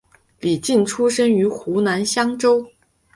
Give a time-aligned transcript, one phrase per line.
[0.39, 2.65] 李普出生于湖南湘乡。